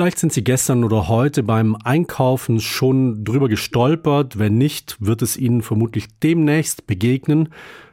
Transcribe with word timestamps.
Vielleicht 0.00 0.18
sind 0.18 0.32
Sie 0.32 0.42
gestern 0.42 0.82
oder 0.82 1.08
heute 1.08 1.42
beim 1.42 1.76
Einkaufen 1.84 2.58
schon 2.60 3.22
drüber 3.22 3.50
gestolpert. 3.50 4.38
Wenn 4.38 4.56
nicht, 4.56 4.96
wird 4.98 5.20
es 5.20 5.36
Ihnen 5.36 5.60
vermutlich 5.60 6.06
demnächst 6.22 6.86
begegnen. 6.86 7.50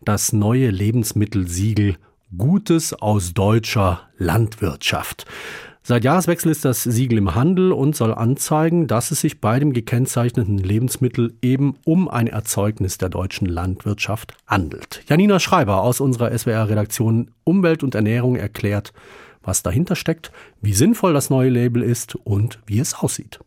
Das 0.00 0.32
neue 0.32 0.70
Lebensmittelsiegel 0.70 1.96
Gutes 2.36 2.94
aus 2.94 3.34
deutscher 3.34 4.02
Landwirtschaft. 4.16 5.26
Seit 5.82 6.04
Jahreswechsel 6.04 6.52
ist 6.52 6.64
das 6.64 6.84
Siegel 6.84 7.18
im 7.18 7.34
Handel 7.34 7.72
und 7.72 7.96
soll 7.96 8.14
anzeigen, 8.14 8.86
dass 8.86 9.10
es 9.10 9.20
sich 9.22 9.40
bei 9.40 9.58
dem 9.58 9.72
gekennzeichneten 9.72 10.58
Lebensmittel 10.58 11.34
eben 11.42 11.74
um 11.84 12.08
ein 12.08 12.28
Erzeugnis 12.28 12.98
der 12.98 13.08
deutschen 13.08 13.48
Landwirtschaft 13.48 14.34
handelt. 14.46 15.02
Janina 15.08 15.40
Schreiber 15.40 15.82
aus 15.82 15.98
unserer 15.98 16.30
SWR-Redaktion 16.38 17.32
Umwelt 17.42 17.82
und 17.82 17.96
Ernährung 17.96 18.36
erklärt, 18.36 18.92
was 19.42 19.62
dahinter 19.62 19.96
steckt, 19.96 20.32
wie 20.60 20.74
sinnvoll 20.74 21.12
das 21.12 21.30
neue 21.30 21.50
Label 21.50 21.82
ist 21.82 22.16
und 22.16 22.60
wie 22.66 22.78
es 22.78 22.94
aussieht. 22.94 23.40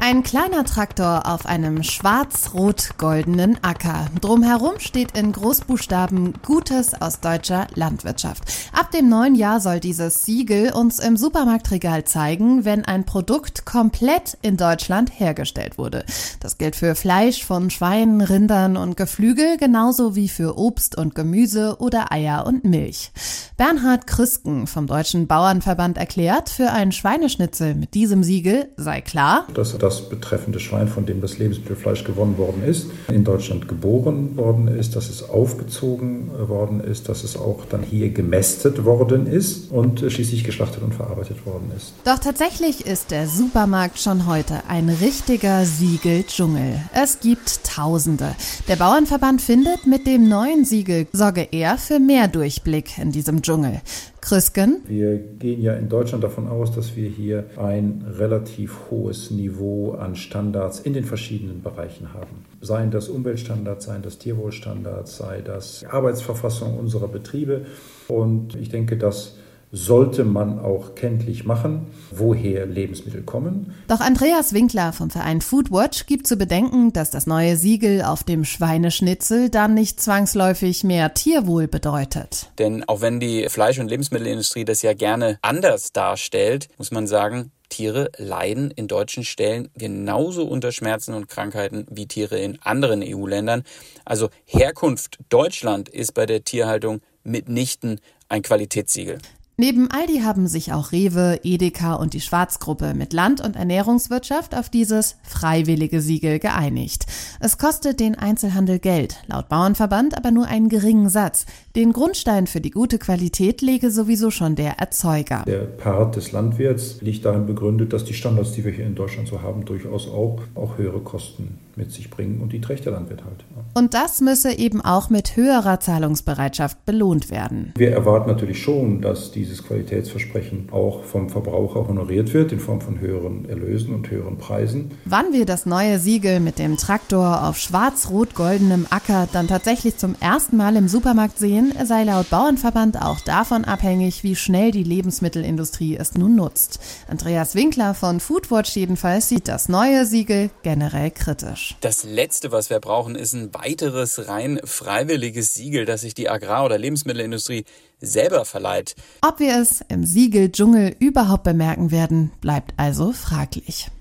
Ein 0.00 0.22
kleiner 0.22 0.64
Traktor 0.64 1.26
auf 1.26 1.44
einem 1.44 1.82
schwarz-rot-goldenen 1.82 3.62
Acker. 3.64 4.06
Drumherum 4.20 4.78
steht 4.78 5.18
in 5.18 5.32
Großbuchstaben 5.32 6.34
Gutes 6.46 6.94
aus 6.94 7.18
deutscher 7.18 7.66
Landwirtschaft. 7.74 8.44
Ab 8.72 8.92
dem 8.92 9.08
neuen 9.08 9.34
Jahr 9.34 9.60
soll 9.60 9.80
dieses 9.80 10.22
Siegel 10.22 10.72
uns 10.72 11.00
im 11.00 11.16
Supermarktregal 11.16 12.04
zeigen, 12.04 12.64
wenn 12.64 12.84
ein 12.84 13.06
Produkt 13.06 13.66
komplett 13.66 14.38
in 14.40 14.56
Deutschland 14.56 15.10
hergestellt 15.18 15.78
wurde. 15.78 16.04
Das 16.38 16.58
gilt 16.58 16.76
für 16.76 16.94
Fleisch 16.94 17.44
von 17.44 17.68
Schweinen, 17.68 18.20
Rindern 18.20 18.76
und 18.76 18.96
Geflügel, 18.96 19.56
genauso 19.56 20.14
wie 20.14 20.28
für 20.28 20.56
Obst 20.56 20.96
und 20.96 21.16
Gemüse 21.16 21.76
oder 21.80 22.12
Eier 22.12 22.46
und 22.46 22.62
Milch. 22.64 23.10
Bernhard 23.58 24.06
Krüsken 24.06 24.68
vom 24.68 24.86
Deutschen 24.86 25.26
Bauernverband 25.26 25.98
erklärt, 25.98 26.48
für 26.48 26.70
ein 26.70 26.92
Schweineschnitzel 26.92 27.74
mit 27.74 27.92
diesem 27.94 28.22
Siegel 28.22 28.68
sei 28.76 29.00
klar, 29.00 29.48
dass 29.52 29.76
das 29.76 30.08
betreffende 30.08 30.60
Schwein, 30.60 30.86
von 30.86 31.06
dem 31.06 31.20
das 31.20 31.38
Lebensmittelfleisch 31.38 32.04
gewonnen 32.04 32.38
worden 32.38 32.62
ist, 32.62 32.86
in 33.08 33.24
Deutschland 33.24 33.66
geboren 33.66 34.36
worden 34.36 34.68
ist, 34.68 34.94
dass 34.94 35.08
es 35.08 35.28
aufgezogen 35.28 36.30
worden 36.48 36.78
ist, 36.78 37.08
dass 37.08 37.24
es 37.24 37.36
auch 37.36 37.64
dann 37.64 37.82
hier 37.82 38.10
gemästet 38.10 38.84
worden 38.84 39.26
ist 39.26 39.72
und 39.72 40.04
schließlich 40.08 40.44
geschlachtet 40.44 40.84
und 40.84 40.94
verarbeitet 40.94 41.44
worden 41.44 41.72
ist. 41.76 41.94
Doch 42.04 42.20
tatsächlich 42.20 42.86
ist 42.86 43.10
der 43.10 43.26
Supermarkt 43.26 43.98
schon 43.98 44.28
heute 44.28 44.62
ein 44.68 44.88
richtiger 44.88 45.64
Siegeldschungel. 45.64 46.80
Es 46.94 47.18
gibt 47.18 47.64
Tausende. 47.64 48.36
Der 48.68 48.76
Bauernverband 48.76 49.42
findet, 49.42 49.84
mit 49.84 50.06
dem 50.06 50.28
neuen 50.28 50.64
Siegel 50.64 51.08
sorge 51.12 51.48
er 51.50 51.76
für 51.76 51.98
mehr 51.98 52.28
Durchblick 52.28 52.98
in 52.98 53.10
diesem 53.10 53.42
Dschungel. 53.48 53.80
Krüsken. 54.20 54.82
Wir 54.86 55.16
gehen 55.16 55.62
ja 55.62 55.72
in 55.72 55.88
Deutschland 55.88 56.22
davon 56.22 56.48
aus, 56.48 56.70
dass 56.70 56.96
wir 56.96 57.08
hier 57.08 57.44
ein 57.56 58.04
relativ 58.18 58.76
hohes 58.90 59.30
Niveau 59.30 59.92
an 59.92 60.16
Standards 60.16 60.80
in 60.80 60.92
den 60.92 61.04
verschiedenen 61.04 61.62
Bereichen 61.62 62.12
haben. 62.12 62.44
Seien 62.60 62.90
das 62.90 63.08
Umweltstandards, 63.08 63.86
seien 63.86 64.02
das 64.02 64.18
Tierwohlstandards, 64.18 65.16
sei 65.16 65.40
das 65.40 65.82
Arbeitsverfassung 65.90 66.78
unserer 66.78 67.08
Betriebe. 67.08 67.64
Und 68.06 68.54
ich 68.54 68.68
denke, 68.68 68.98
dass 68.98 69.36
sollte 69.70 70.24
man 70.24 70.58
auch 70.58 70.94
kenntlich 70.94 71.44
machen, 71.44 71.86
woher 72.10 72.66
Lebensmittel 72.66 73.22
kommen. 73.22 73.74
Doch 73.86 74.00
Andreas 74.00 74.52
Winkler 74.52 74.92
vom 74.92 75.10
Verein 75.10 75.40
Foodwatch 75.40 76.06
gibt 76.06 76.26
zu 76.26 76.36
bedenken, 76.36 76.92
dass 76.92 77.10
das 77.10 77.26
neue 77.26 77.56
Siegel 77.56 78.02
auf 78.02 78.24
dem 78.24 78.44
Schweineschnitzel 78.44 79.50
dann 79.50 79.74
nicht 79.74 80.00
zwangsläufig 80.00 80.84
mehr 80.84 81.12
Tierwohl 81.14 81.68
bedeutet. 81.68 82.50
Denn 82.58 82.84
auch 82.88 83.00
wenn 83.00 83.20
die 83.20 83.48
Fleisch- 83.48 83.78
und 83.78 83.88
Lebensmittelindustrie 83.88 84.64
das 84.64 84.82
ja 84.82 84.94
gerne 84.94 85.38
anders 85.42 85.92
darstellt, 85.92 86.68
muss 86.78 86.90
man 86.90 87.06
sagen, 87.06 87.52
Tiere 87.68 88.10
leiden 88.16 88.70
in 88.70 88.88
deutschen 88.88 89.24
Ställen 89.24 89.68
genauso 89.76 90.46
unter 90.46 90.72
Schmerzen 90.72 91.12
und 91.12 91.28
Krankheiten 91.28 91.86
wie 91.90 92.06
Tiere 92.06 92.38
in 92.38 92.58
anderen 92.62 93.02
EU-Ländern. 93.04 93.62
Also 94.06 94.30
Herkunft 94.46 95.18
Deutschland 95.28 95.88
ist 95.88 96.14
bei 96.14 96.24
der 96.24 96.44
Tierhaltung 96.44 97.00
mitnichten 97.24 98.00
ein 98.28 98.42
Qualitätssiegel. 98.42 99.18
Neben 99.60 99.90
Aldi 99.90 100.20
haben 100.20 100.46
sich 100.46 100.72
auch 100.72 100.92
Rewe, 100.92 101.40
Edeka 101.42 101.94
und 101.94 102.14
die 102.14 102.20
Schwarzgruppe 102.20 102.94
mit 102.94 103.12
Land- 103.12 103.40
und 103.40 103.56
Ernährungswirtschaft 103.56 104.56
auf 104.56 104.68
dieses 104.68 105.16
freiwillige 105.24 106.00
Siegel 106.00 106.38
geeinigt. 106.38 107.06
Es 107.40 107.58
kostet 107.58 107.98
den 107.98 108.14
Einzelhandel 108.14 108.78
Geld, 108.78 109.16
laut 109.26 109.48
Bauernverband 109.48 110.16
aber 110.16 110.30
nur 110.30 110.46
einen 110.46 110.68
geringen 110.68 111.08
Satz. 111.08 111.44
Den 111.74 111.92
Grundstein 111.92 112.46
für 112.46 112.60
die 112.60 112.70
gute 112.70 113.00
Qualität 113.00 113.60
lege 113.60 113.90
sowieso 113.90 114.30
schon 114.30 114.54
der 114.54 114.78
Erzeuger. 114.78 115.42
Der 115.44 115.62
Part 115.62 116.14
des 116.14 116.30
Landwirts 116.30 117.00
liegt 117.00 117.24
darin 117.24 117.46
begründet, 117.46 117.92
dass 117.92 118.04
die 118.04 118.14
Standards, 118.14 118.52
die 118.52 118.64
wir 118.64 118.70
hier 118.70 118.86
in 118.86 118.94
Deutschland 118.94 119.26
so 119.26 119.42
haben, 119.42 119.64
durchaus 119.64 120.06
auch, 120.06 120.40
auch 120.54 120.78
höhere 120.78 121.00
Kosten 121.00 121.58
mit 121.78 121.92
sich 121.92 122.10
bringen 122.10 122.40
und 122.40 122.52
die 122.52 122.60
trägt 122.60 122.84
der 122.84 122.92
Landwirt 122.92 123.24
halt. 123.24 123.44
Und 123.74 123.94
das 123.94 124.20
müsse 124.20 124.52
eben 124.58 124.80
auch 124.80 125.10
mit 125.10 125.36
höherer 125.36 125.80
Zahlungsbereitschaft 125.80 126.84
belohnt 126.84 127.30
werden. 127.30 127.72
Wir 127.76 127.92
erwarten 127.92 128.28
natürlich 128.28 128.60
schon, 128.60 129.00
dass 129.00 129.30
dieses 129.48 129.66
Qualitätsversprechen 129.66 130.68
auch 130.72 131.04
vom 131.04 131.30
Verbraucher 131.30 131.88
honoriert 131.88 132.34
wird 132.34 132.52
in 132.52 132.60
Form 132.60 132.80
von 132.80 133.00
höheren 133.00 133.48
Erlösen 133.48 133.94
und 133.94 134.10
höheren 134.10 134.36
Preisen. 134.36 134.92
Wann 135.06 135.32
wir 135.32 135.46
das 135.46 135.64
neue 135.64 135.98
Siegel 135.98 136.40
mit 136.40 136.58
dem 136.58 136.76
Traktor 136.76 137.48
auf 137.48 137.58
schwarz-rot-goldenem 137.58 138.86
Acker 138.90 139.26
dann 139.32 139.48
tatsächlich 139.48 139.96
zum 139.96 140.14
ersten 140.20 140.56
Mal 140.56 140.76
im 140.76 140.88
Supermarkt 140.88 141.38
sehen, 141.38 141.72
sei 141.84 142.04
laut 142.04 142.28
Bauernverband 142.30 143.00
auch 143.00 143.20
davon 143.20 143.64
abhängig, 143.64 144.22
wie 144.22 144.36
schnell 144.36 144.70
die 144.70 144.82
Lebensmittelindustrie 144.82 145.96
es 145.96 146.14
nun 146.14 146.36
nutzt. 146.36 146.80
Andreas 147.08 147.54
Winkler 147.54 147.94
von 147.94 148.20
Foodwatch 148.20 148.76
jedenfalls 148.76 149.28
sieht 149.28 149.48
das 149.48 149.68
neue 149.68 150.04
Siegel 150.04 150.50
generell 150.62 151.10
kritisch. 151.10 151.76
Das 151.80 152.04
Letzte, 152.04 152.52
was 152.52 152.68
wir 152.68 152.80
brauchen, 152.80 153.14
ist 153.14 153.32
ein 153.32 153.54
weiteres 153.54 154.28
rein 154.28 154.60
freiwilliges 154.64 155.54
Siegel, 155.54 155.86
das 155.86 156.02
sich 156.02 156.14
die 156.14 156.28
Agrar- 156.28 156.66
oder 156.66 156.76
Lebensmittelindustrie 156.76 157.64
selber 158.00 158.44
verleiht. 158.44 158.94
Ob 159.26 159.40
wir 159.40 159.60
es 159.60 159.84
im 159.88 160.04
Siegeldschungel 160.04 160.96
überhaupt 160.98 161.44
bemerken 161.44 161.90
werden, 161.90 162.30
bleibt 162.40 162.74
also 162.76 163.12
fraglich. 163.12 163.90